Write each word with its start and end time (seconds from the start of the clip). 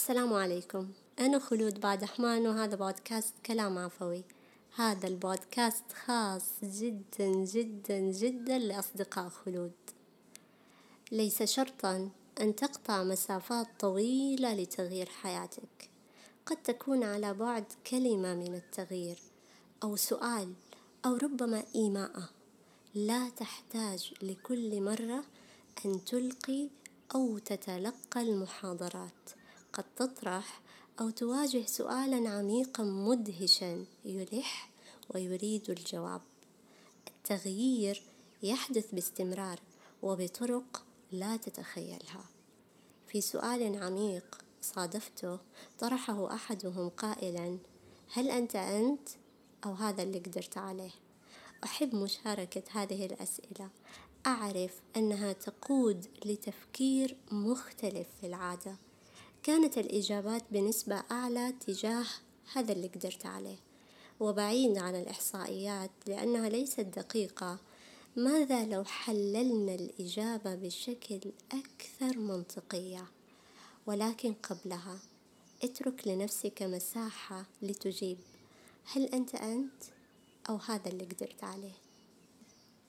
السلام 0.00 0.32
عليكم. 0.32 0.88
أنا 1.18 1.38
خلود 1.38 1.80
بعد 1.80 2.04
حمان 2.04 2.46
وهذا 2.46 2.76
بودكاست 2.76 3.34
كلام 3.46 3.78
عفوي. 3.78 4.24
هذا 4.76 5.08
البودكاست 5.08 5.84
خاص 6.04 6.44
جدا 6.62 7.28
جدا 7.44 7.98
جدا 7.98 8.58
لأصدقاء 8.58 9.28
خلود. 9.28 9.72
ليس 11.12 11.42
شرطا 11.42 12.10
أن 12.40 12.56
تقطع 12.56 13.02
مسافات 13.02 13.66
طويلة 13.80 14.54
لتغيير 14.54 15.06
حياتك. 15.06 15.90
قد 16.46 16.56
تكون 16.56 17.04
على 17.04 17.34
بعد 17.34 17.64
كلمة 17.90 18.34
من 18.34 18.54
التغيير 18.54 19.18
أو 19.82 19.96
سؤال 19.96 20.52
أو 21.06 21.16
ربما 21.16 21.62
إيماءة 21.74 22.28
لا 22.94 23.28
تحتاج 23.28 24.14
لكل 24.22 24.82
مرة 24.82 25.24
أن 25.84 26.04
تلقي 26.04 26.68
أو 27.14 27.38
تتلقى 27.38 28.20
المحاضرات. 28.22 29.39
قد 29.72 29.84
تطرح 29.96 30.60
أو 31.00 31.10
تواجه 31.10 31.66
سؤالا 31.66 32.30
عميقا 32.30 32.84
مدهشا 32.84 33.84
يلح 34.04 34.70
ويريد 35.14 35.70
الجواب. 35.70 36.20
التغيير 37.08 38.02
يحدث 38.42 38.94
باستمرار 38.94 39.60
وبطرق 40.02 40.84
لا 41.12 41.36
تتخيلها. 41.36 42.24
في 43.08 43.20
سؤال 43.20 43.82
عميق 43.82 44.38
صادفته 44.62 45.38
طرحه 45.78 46.34
أحدهم 46.34 46.88
قائلا 46.88 47.58
هل 48.12 48.30
أنت 48.30 48.56
أنت؟ 48.56 49.08
أو 49.66 49.72
هذا 49.72 50.02
اللي 50.02 50.18
قدرت 50.18 50.58
عليه. 50.58 50.90
أحب 51.64 51.94
مشاركة 51.94 52.62
هذه 52.70 53.06
الأسئلة. 53.06 53.70
أعرف 54.26 54.80
أنها 54.96 55.32
تقود 55.32 56.06
لتفكير 56.24 57.16
مختلف 57.30 58.06
في 58.20 58.26
العادة. 58.26 58.76
كانت 59.42 59.78
الإجابات 59.78 60.42
بنسبة 60.50 61.02
أعلى 61.10 61.52
تجاه 61.66 62.04
هذا 62.52 62.72
اللي 62.72 62.86
قدرت 62.86 63.26
عليه 63.26 63.56
وبعيد 64.20 64.78
عن 64.78 64.94
الإحصائيات 64.94 65.90
لأنها 66.06 66.48
ليست 66.48 66.80
دقيقة. 66.80 67.58
ماذا 68.16 68.66
لو 68.66 68.84
حللنا 68.84 69.74
الإجابة 69.74 70.54
بشكل 70.54 71.20
أكثر 71.52 72.18
منطقية؟ 72.18 73.06
ولكن 73.86 74.32
قبلها 74.32 74.98
اترك 75.62 76.08
لنفسك 76.08 76.62
مساحة 76.62 77.44
لتجيب. 77.62 78.18
هل 78.84 79.04
أنت 79.04 79.34
أنت 79.34 79.82
أو 80.48 80.56
هذا 80.56 80.88
اللي 80.88 81.04
قدرت 81.04 81.44
عليه؟ 81.44 81.76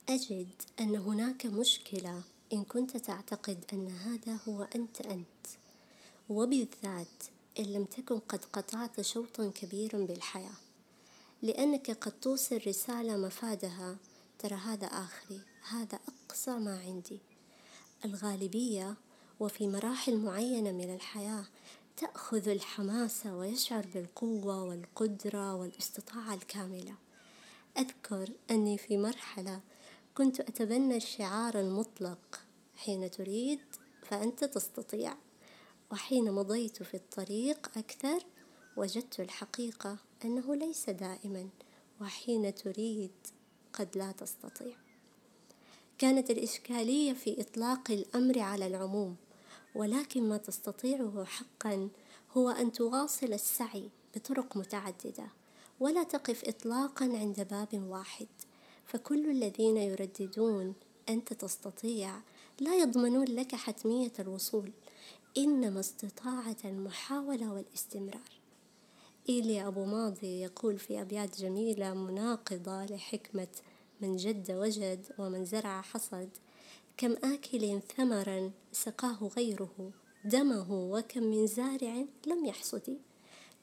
أجد 0.10 0.62
أن 0.80 0.96
هناك 0.96 1.46
مشكلة 1.46 2.24
إن 2.54 2.64
كنت 2.64 2.98
تعتقد 2.98 3.66
أن 3.74 3.88
هذا 3.88 4.40
هو 4.48 4.68
أنت 4.76 5.02
أنت. 5.02 5.48
وبالذات 6.32 7.24
إن 7.60 7.64
لم 7.64 7.86
تكن 7.86 8.20
قد 8.20 8.46
قطعت 8.46 9.02
شوطا 9.02 9.52
كبيرا 9.56 10.06
بالحياة 10.06 10.56
لأنك 11.42 11.92
قد 11.92 12.12
توصل 12.12 12.62
رسالة 12.68 13.18
مفادها. 13.18 13.98
ترى 14.40 14.56
هذا 14.56 14.88
آخري 14.88 15.42
هذا 15.70 16.00
أقصى 16.08 16.52
ما 16.52 16.80
عندي. 16.80 17.20
الغالبية 18.06 18.96
وفي 19.40 19.68
مراحل 19.68 20.18
معينة 20.18 20.72
من 20.72 20.96
الحياة 20.96 21.46
تأخذ 21.98 22.48
الحماسة 22.48 23.36
ويشعر 23.36 23.86
بالقوة 23.94 24.64
والقدرة 24.64 25.56
والاستطاعة 25.56 26.34
الكاملة. 26.34 26.96
أذكر 27.78 28.30
أني 28.52 28.78
في 28.78 28.98
مرحلة 28.98 29.62
كنت 30.18 30.40
أتبنى 30.40 30.98
الشعار 30.98 31.60
المطلق 31.60 32.40
حين 32.76 33.12
تريد 33.12 33.60
فأنت 34.04 34.44
تستطيع. 34.44 35.16
وحين 35.92 36.32
مضيت 36.32 36.84
في 36.84 36.94
الطريق 36.94 37.78
أكثر 37.78 38.20
وجدت 38.78 39.20
الحقيقة 39.20 39.98
أنه 40.26 40.56
ليس 40.56 40.90
دائما 40.90 41.50
وحين 42.02 42.56
تريد 42.56 43.12
قد 43.74 43.98
لا 43.98 44.12
تستطيع. 44.12 44.76
كانت 45.98 46.30
الإشكالية 46.30 47.14
في 47.14 47.42
إطلاق 47.42 47.92
الأمر 47.92 48.40
على 48.40 48.68
العموم 48.68 49.16
ولكن 49.76 50.30
ما 50.30 50.38
تستطيعه 50.38 51.26
حقا 51.26 51.90
هو 52.38 52.50
أن 52.50 52.72
تواصل 52.72 53.34
السعي 53.34 53.90
بطرق 54.16 54.58
متعددة 54.58 55.28
ولا 55.80 56.04
تقف 56.04 56.50
إطلاقا 56.50 57.06
عند 57.06 57.48
باب 57.52 57.84
واحد. 57.90 58.28
فكل 58.86 59.30
الذين 59.30 59.78
يرددون 59.78 60.74
أنت 61.10 61.34
تستطيع 61.34 62.22
لا 62.62 62.76
يضمنون 62.76 63.26
لك 63.26 63.56
حتمية 63.56 64.12
الوصول 64.20 64.72
إنما 65.38 65.80
استطاعة 65.80 66.58
المحاولة 66.66 67.54
والاستمرار. 67.54 68.32
إيليا 69.30 69.68
أبو 69.68 69.86
ماضي 69.86 70.42
يقول 70.42 70.80
في 70.80 71.02
أبيات 71.02 71.42
جميلة 71.42 71.94
مناقضة 71.94 72.86
لحكمة 72.86 73.48
من 74.02 74.16
جد 74.16 74.52
وجد 74.52 75.06
ومن 75.18 75.46
زرع 75.46 75.82
حصد 75.82 76.30
كم 76.98 77.16
آكل 77.24 77.82
ثمرا 77.98 78.52
سقاه 78.72 79.30
غيره 79.38 79.92
دمه 80.26 80.72
وكم 80.72 81.24
من 81.24 81.48
زارع 81.48 82.06
لم 82.28 82.46
يحصد 82.46 82.98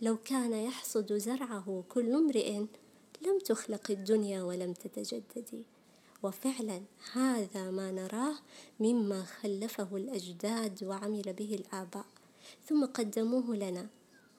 لو 0.03 0.17
كان 0.17 0.53
يحصد 0.53 1.13
زرعه 1.13 1.85
كل 1.89 2.13
امرئ 2.13 2.59
لم 3.23 3.39
تخلق 3.45 3.91
الدنيا 3.91 4.43
ولم 4.43 4.73
تتجدد 4.73 5.65
وفعلا 6.23 6.83
هذا 7.13 7.71
ما 7.71 7.93
نراه 7.93 8.35
مما 8.81 9.23
خلفه 9.25 9.97
الأجداد 9.97 10.85
وعمل 10.85 11.33
به 11.33 11.55
الآباء. 11.55 12.07
ثم 12.69 12.85
قدموه 12.85 13.57
لنا. 13.57 13.87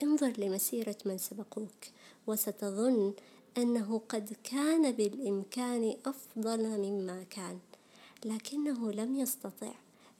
انظر 0.02 0.32
لمسيرة 0.38 0.96
من 1.04 1.18
سبقوك 1.18 1.84
وستظن 2.26 3.14
أنه 3.58 4.00
قد 4.08 4.36
كان 4.44 4.92
بالإمكان 4.92 5.96
أفضل 6.06 6.78
مما 6.78 7.24
كان 7.30 7.58
لكنه 8.24 8.92
لم 8.92 9.16
يستطع. 9.16 9.72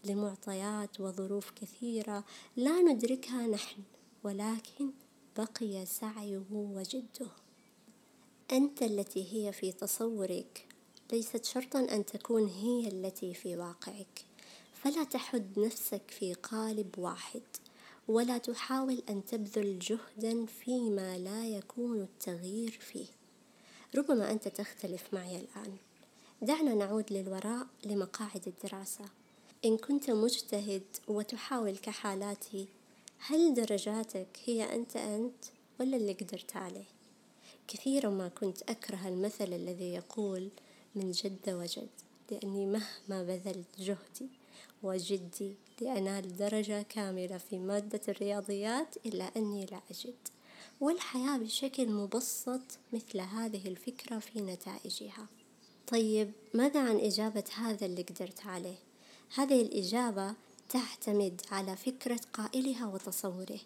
لمعطيات 0.05 1.01
وظروف 1.01 1.51
كثيرة 1.51 2.25
لا 2.57 2.83
ندركها 2.83 3.47
نحن 3.47 3.83
ولكن 4.25 4.91
بقي 5.39 5.87
سعيه 5.87 6.43
وجده. 6.51 7.31
أنت 8.53 8.83
التي 8.83 9.33
هي 9.33 9.53
في 9.53 9.73
تصورك. 9.73 10.70
ليست 11.13 11.45
شرطا 11.45 11.81
أن 11.81 12.07
تكون 12.07 12.47
هي 12.47 12.89
التي 12.89 13.35
في 13.35 13.57
واقعك. 13.57 14.25
فلا 14.75 15.05
تحد 15.05 15.59
نفسك 15.59 16.03
في 16.09 16.35
قالب 16.35 16.99
واحد 16.99 17.43
ولا 18.09 18.39
تحاول 18.39 19.03
أن 19.09 19.25
تبذل 19.25 19.79
جهدا 19.79 20.47
فيما 20.47 21.19
لا 21.19 21.49
يكون 21.49 22.01
التغيير 22.03 22.71
فيه. 22.71 23.07
ربما 23.95 24.31
أنت 24.31 24.49
تختلف 24.49 25.15
معي 25.15 25.37
الآن. 25.37 25.77
دعنا 26.43 26.75
نعود 26.75 27.13
للوراء 27.13 27.67
لمقاعد 27.85 28.43
الدراسة. 28.47 29.05
إن 29.65 29.77
كنت 29.77 30.11
مجتهد 30.11 30.83
وتحاول 31.09 31.77
كحالاتي 31.77 32.69
هل 33.19 33.55
درجاتك 33.55 34.39
هي 34.45 34.75
أنت 34.75 34.97
أنت 34.97 35.45
ولا 35.81 35.97
اللي 35.97 36.13
قدرت 36.13 36.57
عليه؟ 36.57 36.85
كثيرا 37.69 38.11
ما 38.11 38.29
كنت 38.29 38.63
أكره 38.63 39.09
المثل 39.09 39.53
الذي 39.53 39.95
يقول 39.95 40.49
من 40.95 41.11
جد 41.11 41.51
وجد 41.51 41.89
لأني 42.31 42.67
مهما 42.67 43.23
بذلت 43.23 43.79
جهدي 43.79 44.29
وجدي 44.83 45.55
لأنال 45.81 46.37
درجة 46.37 46.83
كاملة 46.83 47.39
في 47.39 47.59
مادة 47.59 48.01
الرياضيات 48.09 48.97
إلا 49.07 49.25
أني 49.37 49.67
لا 49.67 49.81
أجد. 49.91 50.15
والحياة 50.81 51.39
بشكل 51.39 51.89
مبسط 51.89 52.61
مثل 52.93 53.21
هذه 53.21 53.69
الفكرة 53.69 54.19
في 54.19 54.41
نتائجها. 54.41 55.27
طيب 55.87 56.33
ماذا 56.55 56.81
عن 56.81 56.97
إجابة 56.97 57.45
هذا 57.57 57.87
اللي 57.87 58.03
قدرت 58.03 58.47
عليه؟ 58.47 58.79
هذه 59.35 59.63
الإجابة 59.63 60.35
تعتمد 60.69 61.41
على 61.51 61.77
فكرة 61.77 62.21
قائلها 62.33 62.87
وتصوره. 62.87 63.61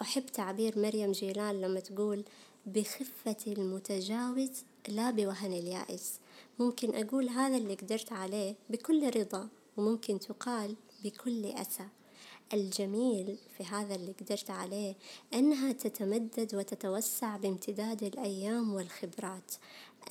أحب 0.00 0.26
تعبير 0.26 0.78
مريم 0.78 1.12
جيلان 1.12 1.60
لما 1.60 1.80
تقول 1.80 2.24
بخفة 2.66 3.36
المتجاوز 3.46 4.50
لا 4.88 5.10
بوهن 5.10 5.52
اليائس. 5.52 6.12
ممكن 6.58 6.94
أقول 6.94 7.28
هذا 7.28 7.56
اللي 7.56 7.74
قدرت 7.74 8.12
عليه 8.12 8.54
بكل 8.70 9.20
رضا 9.20 9.48
وممكن 9.76 10.18
تقال 10.18 10.76
بكل 11.04 11.46
أسى. 11.46 11.88
الجميل 12.52 13.38
في 13.56 13.64
هذا 13.64 13.94
اللي 13.94 14.12
قدرت 14.12 14.50
عليه 14.50 14.94
أنها 15.34 15.72
تتمدد 15.72 16.54
وتتوسع 16.54 17.36
بامتداد 17.36 18.02
الأيام 18.02 18.74
والخبرات. 18.74 19.52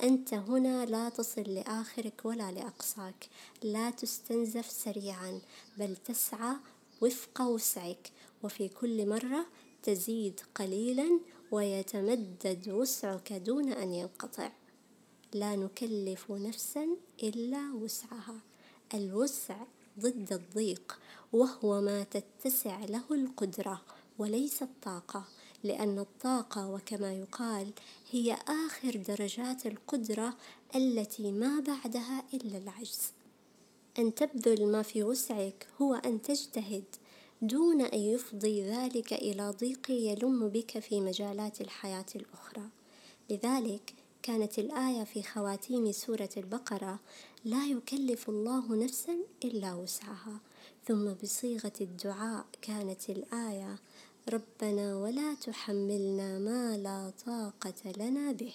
أنت 0.02 0.34
هنا 0.34 0.86
لا 0.86 1.08
تصل 1.08 1.42
لآخرك 1.42 2.20
ولا 2.24 2.52
لأقصاك. 2.52 3.28
لا 3.62 3.90
تستنزف 3.90 4.70
سريعا 4.70 5.40
بل 5.78 5.96
تسعى 5.96 6.56
وفق 7.02 7.40
وسعك. 7.40 8.10
وفي 8.42 8.68
كل 8.68 9.08
مرة 9.08 9.46
تزيد 9.82 10.40
قليلا 10.54 11.20
ويتمدد 11.50 12.68
وسعك 12.68 13.32
دون 13.32 13.72
أن 13.72 13.92
ينقطع. 13.92 14.50
لا 15.34 15.56
نكلف 15.56 16.30
نفسا 16.30 16.88
إلا 17.22 17.72
وسعها. 17.72 18.40
الوسع 18.94 19.56
ضد 20.00 20.32
الضيق 20.32 20.98
وهو 21.32 21.80
ما 21.80 22.04
تتسع 22.04 22.84
له 22.84 23.02
القدرة 23.10 23.82
وليس 24.18 24.62
الطاقة 24.62 25.24
لأن 25.64 25.98
الطاقة 25.98 26.70
وكما 26.70 27.12
يقال 27.12 27.72
هي 28.10 28.38
آخر 28.48 28.96
درجات 29.08 29.66
القدرة 29.66 30.36
التي 30.76 31.32
ما 31.32 31.60
بعدها 31.60 32.24
إلا 32.34 32.58
العجز. 32.58 33.00
أن 33.98 34.14
تبذل 34.14 34.66
ما 34.66 34.82
في 34.82 35.02
وسعك 35.02 35.66
هو 35.82 35.94
أن 35.94 36.22
تجتهد 36.22 36.84
دون 37.42 37.80
أن 37.80 37.98
يفضي 37.98 38.62
ذلك 38.62 39.12
إلى 39.12 39.50
ضيق 39.60 39.90
يلم 39.90 40.48
بك 40.48 40.78
في 40.78 41.00
مجالات 41.00 41.60
الحياة 41.60 42.06
الأخرى. 42.16 42.68
لذلك 43.30 43.94
كانت 44.24 44.58
الآية 44.58 45.04
في 45.04 45.22
خواتيم 45.22 45.92
سورة 45.92 46.28
البقرة 46.36 46.98
لا 47.44 47.66
يكلف 47.66 48.28
الله 48.28 48.76
نفسا 48.76 49.16
إلا 49.44 49.74
وسعها 49.74 50.40
ثم 50.86 51.12
بصيغة 51.22 51.72
الدعاء 51.80 52.46
كانت 52.62 53.10
الآية 53.10 53.78
ربنا 54.32 54.96
ولا 54.96 55.34
تحملنا 55.34 56.38
ما 56.38 56.76
لا 56.76 57.12
طاقة 57.26 57.92
لنا 57.96 58.32
به 58.32 58.52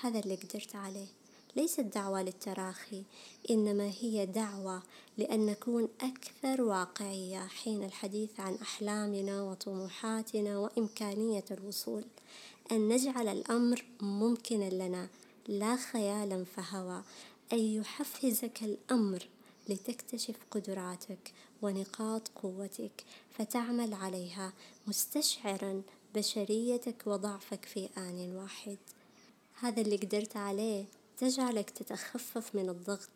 هذا 0.00 0.18
اللي 0.18 0.34
قدرت 0.34 0.76
عليه. 0.76 1.08
ليست 1.56 1.80
دعوة 1.80 2.22
للتراخي 2.22 3.02
إنما 3.50 3.92
هي 4.00 4.26
دعوة 4.26 4.82
لأن 5.18 5.46
نكون 5.46 5.88
أكثر 6.00 6.62
واقعية 6.62 7.46
حين 7.46 7.84
الحديث 7.84 8.40
عن 8.40 8.54
أحلامنا 8.54 9.42
وطموحاتنا 9.42 10.58
وإمكانية 10.58 11.44
الوصول. 11.50 12.04
أن 12.72 12.88
نجعل 12.88 13.28
الأمر 13.28 13.84
ممكنا 14.00 14.70
لنا 14.70 15.08
لا 15.48 15.76
خيالا 15.76 16.44
فهوى. 16.44 17.02
أن 17.52 17.58
يحفزك 17.58 18.62
الأمر 18.62 19.28
لتكتشف 19.68 20.36
قدراتك 20.50 21.32
ونقاط 21.62 22.28
قوتك 22.28 23.04
فتعمل 23.30 23.94
عليها 23.94 24.52
مستشعرا 24.86 25.82
بشريتك 26.14 27.02
وضعفك 27.06 27.64
في 27.64 27.88
آن 27.98 28.36
واحد. 28.36 28.78
هذا 29.60 29.80
اللي 29.80 29.96
قدرت 29.96 30.36
عليه 30.36 30.84
تجعلك 31.18 31.70
تتخفف 31.70 32.54
من 32.54 32.68
الضغط 32.68 33.10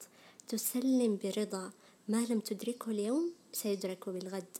تسلم 0.48 1.18
برضا 1.24 1.70
ما 2.08 2.26
لم 2.30 2.40
تدركه 2.40 2.90
اليوم 2.90 3.32
سيدرك 3.52 4.08
بالغد. 4.08 4.58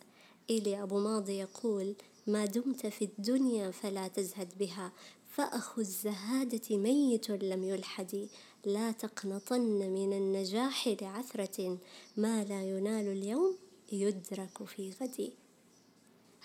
إلي 0.50 0.82
أبو 0.82 0.98
ماضي 0.98 1.38
يقول 1.38 1.94
ما 2.26 2.44
دمت 2.44 2.87
في 2.87 3.05
الدنيا 3.05 3.70
فلا 3.70 4.08
تزهد 4.08 4.58
بها 4.58 4.93
فأخو 5.28 5.81
الزهادة 5.81 6.76
ميت 6.76 7.31
لم 7.31 7.64
يلحد. 7.64 8.28
لا 8.64 8.93
تقنطن 8.93 9.61
من 9.90 10.12
النجاح 10.12 10.88
لعثرة 11.02 11.78
ما 12.17 12.44
لا 12.44 12.62
ينال 12.62 13.08
اليوم 13.08 13.56
يدرك 13.93 14.64
في 14.64 14.90
غد. 15.00 15.32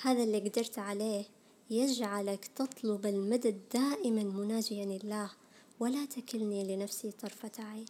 هذا 0.01 0.24
اللي 0.24 0.39
قدرت 0.39 0.80
عليه 0.80 1.25
يجعلك 1.69 2.45
تطلب 2.56 3.06
المدد 3.06 3.62
دائما 3.74 4.24
مناجيا 4.24 4.84
الله 4.84 5.31
ولا 5.80 6.06
تكلني 6.06 6.75
لنفسي 6.75 7.12
طرفة 7.12 7.51
عين. 7.60 7.86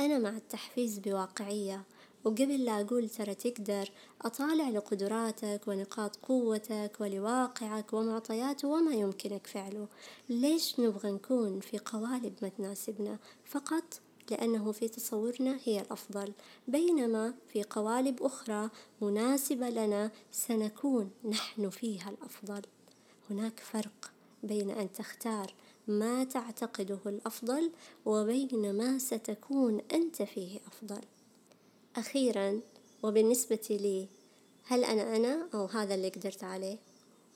أنا 0.00 0.18
مع 0.18 0.36
التحفيز 0.36 0.98
بواقعية 0.98 1.84
وقبل 2.24 2.64
لا 2.64 2.80
أقول 2.80 3.08
ترى 3.08 3.34
تقدر 3.34 3.90
أطالع 4.22 4.68
لقدراتك 4.68 5.60
ونقاط 5.66 6.16
قوتك 6.16 6.96
ولواقعك 7.00 7.92
ومعطياته 7.92 8.68
وما 8.68 8.94
يمكنك 8.94 9.46
فعله. 9.46 9.88
ليش 10.28 10.80
نبغى 10.80 11.10
نكون 11.10 11.60
في 11.60 11.78
قوالب 11.78 12.32
ما 12.42 12.48
تناسبنا؟ 12.48 13.18
فقط 13.44 14.00
لأنه 14.30 14.72
في 14.72 14.88
تصورنا 14.88 15.58
هي 15.64 15.80
الأفضل. 15.80 16.32
بينما 16.68 17.34
في 17.52 17.62
قوالب 17.62 18.22
أخرى 18.22 18.70
مناسبة 19.02 19.70
لنا 19.70 20.10
سنكون 20.32 21.10
نحن 21.24 21.70
فيها 21.70 22.10
الأفضل. 22.10 22.62
هناك 23.30 23.60
فرق 23.60 24.12
بين 24.42 24.70
أن 24.70 24.92
تختار 24.92 25.54
ما 25.88 26.24
تعتقده 26.24 26.98
الأفضل 27.06 27.70
وبين 28.04 28.72
ما 28.76 28.98
ستكون 28.98 29.80
أنت 29.92 30.22
فيه 30.22 30.60
أفضل. 30.66 31.00
أخيرا 31.96 32.60
وبالنسبة 33.02 33.66
لي 33.70 34.08
هل 34.64 34.84
أنا 34.84 35.16
أنا 35.16 35.48
أو 35.54 35.64
هذا 35.64 35.94
اللي 35.94 36.08
قدرت 36.08 36.44
عليه؟ 36.44 36.78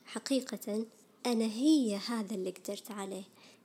حقيقة 0.05 0.85
أنا 1.27 1.45
هي 1.45 1.97
هذا 1.97 2.35
اللي 2.35 2.51
قدرت 2.51 2.91
عليه. 2.91 3.23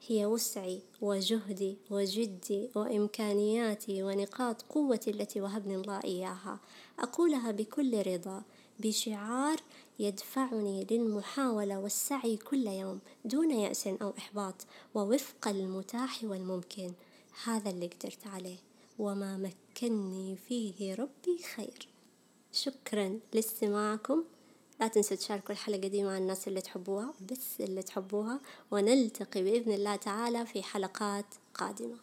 هي 0.07 0.25
وسعي 0.25 0.81
وجهدي 1.01 1.77
وجدي 1.89 2.69
وإمكانياتي 2.75 4.03
ونقاط 4.03 4.61
قوتي 4.61 5.09
التي 5.11 5.41
وهبني 5.41 5.75
الله 5.75 6.03
إياها. 6.03 6.59
أقولها 6.99 7.51
بكل 7.51 8.07
رضا 8.07 8.43
بشعار 8.79 9.57
يدفعني 9.99 10.87
للمحاولة 10.91 11.79
والسعي 11.79 12.37
كل 12.37 12.67
يوم 12.67 12.99
دون 13.25 13.51
يأس 13.51 13.87
أو 13.87 14.13
إحباط 14.17 14.55
ووفق 14.95 15.47
المتاح 15.47 16.23
والممكن. 16.23 16.93
هذا 17.43 17.69
اللي 17.69 17.87
قدرت 17.87 18.27
عليه. 18.27 18.72
وما 19.03 19.37
مكني 19.37 20.35
فيه 20.35 20.95
ربي 20.95 21.37
خير. 21.55 21.87
شكرا 22.51 23.19
لاستماعكم. 23.33 24.23
لا 24.79 24.87
تنسوا 24.87 25.17
تشاركوا 25.17 25.51
الحلقة 25.51 25.87
دي 25.87 26.03
مع 26.03 26.17
الناس 26.17 26.47
اللي 26.47 26.61
تحبوها 26.61 27.13
بس 27.31 27.61
اللي 27.61 27.83
تحبوها 27.83 28.39
ونلتقي 28.71 29.43
بإذن 29.43 29.71
الله 29.71 29.95
تعالى 29.95 30.45
في 30.45 30.63
حلقات 30.63 31.25
قادمة. 31.53 31.97